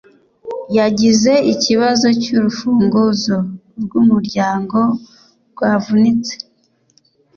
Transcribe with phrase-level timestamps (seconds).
[0.77, 3.37] Yagize ikibazo cyurufunguzo
[3.83, 4.79] rwumuryango
[5.51, 6.35] rwavunitse.